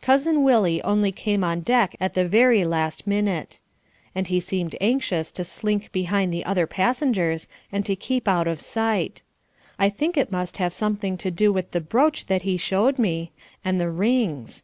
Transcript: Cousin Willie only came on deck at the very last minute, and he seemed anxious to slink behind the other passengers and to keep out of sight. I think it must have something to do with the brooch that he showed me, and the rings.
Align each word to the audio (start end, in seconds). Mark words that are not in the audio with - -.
Cousin 0.00 0.44
Willie 0.44 0.80
only 0.84 1.10
came 1.10 1.42
on 1.42 1.62
deck 1.62 1.96
at 1.98 2.14
the 2.14 2.28
very 2.28 2.64
last 2.64 3.08
minute, 3.08 3.58
and 4.14 4.28
he 4.28 4.38
seemed 4.38 4.76
anxious 4.80 5.32
to 5.32 5.42
slink 5.42 5.90
behind 5.90 6.32
the 6.32 6.44
other 6.44 6.64
passengers 6.64 7.48
and 7.72 7.84
to 7.84 7.96
keep 7.96 8.28
out 8.28 8.46
of 8.46 8.60
sight. 8.60 9.22
I 9.76 9.88
think 9.88 10.16
it 10.16 10.30
must 10.30 10.58
have 10.58 10.72
something 10.72 11.16
to 11.18 11.32
do 11.32 11.52
with 11.52 11.72
the 11.72 11.80
brooch 11.80 12.26
that 12.26 12.42
he 12.42 12.56
showed 12.56 13.00
me, 13.00 13.32
and 13.64 13.80
the 13.80 13.90
rings. 13.90 14.62